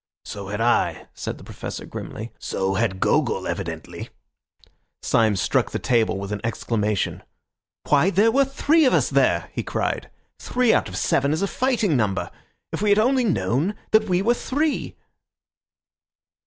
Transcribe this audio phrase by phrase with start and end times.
[0.25, 4.09] "So had I," said the Professor grimly; "so had Gogol evidently."
[5.03, 7.21] Syme struck the table with an exclamation.
[7.87, 10.09] "Why, there were three of us there!" he cried.
[10.39, 12.31] "Three out of seven is a fighting number.
[12.71, 14.95] If we had only known that we were three!"